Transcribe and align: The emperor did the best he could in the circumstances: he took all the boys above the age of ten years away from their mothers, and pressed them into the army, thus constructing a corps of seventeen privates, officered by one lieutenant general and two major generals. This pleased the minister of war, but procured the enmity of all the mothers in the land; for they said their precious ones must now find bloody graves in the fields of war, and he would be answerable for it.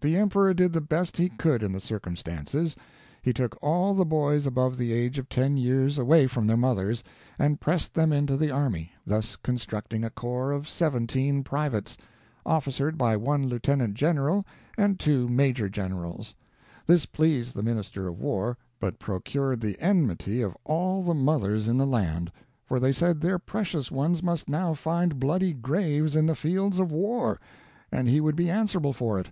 The 0.00 0.16
emperor 0.16 0.54
did 0.54 0.72
the 0.72 0.80
best 0.80 1.18
he 1.18 1.28
could 1.28 1.62
in 1.62 1.72
the 1.72 1.80
circumstances: 1.80 2.74
he 3.20 3.34
took 3.34 3.58
all 3.62 3.92
the 3.92 4.06
boys 4.06 4.46
above 4.46 4.78
the 4.78 4.92
age 4.92 5.18
of 5.18 5.28
ten 5.28 5.58
years 5.58 5.98
away 5.98 6.26
from 6.26 6.46
their 6.46 6.56
mothers, 6.56 7.04
and 7.38 7.60
pressed 7.60 7.92
them 7.92 8.10
into 8.10 8.36
the 8.36 8.50
army, 8.50 8.92
thus 9.04 9.36
constructing 9.36 10.04
a 10.04 10.08
corps 10.10 10.52
of 10.52 10.68
seventeen 10.68 11.42
privates, 11.42 11.98
officered 12.46 12.96
by 12.96 13.14
one 13.16 13.46
lieutenant 13.48 13.94
general 13.94 14.46
and 14.78 14.98
two 15.00 15.28
major 15.28 15.68
generals. 15.68 16.34
This 16.86 17.04
pleased 17.04 17.54
the 17.54 17.62
minister 17.62 18.06
of 18.08 18.18
war, 18.20 18.56
but 18.80 19.00
procured 19.00 19.60
the 19.60 19.78
enmity 19.80 20.40
of 20.40 20.56
all 20.64 21.02
the 21.02 21.12
mothers 21.12 21.68
in 21.68 21.76
the 21.76 21.86
land; 21.86 22.32
for 22.64 22.80
they 22.80 22.92
said 22.92 23.20
their 23.20 23.38
precious 23.40 23.90
ones 23.90 24.22
must 24.22 24.48
now 24.48 24.72
find 24.72 25.18
bloody 25.18 25.52
graves 25.52 26.16
in 26.16 26.24
the 26.24 26.36
fields 26.36 26.78
of 26.80 26.90
war, 26.90 27.38
and 27.92 28.08
he 28.08 28.20
would 28.20 28.36
be 28.36 28.48
answerable 28.48 28.94
for 28.94 29.18
it. 29.18 29.30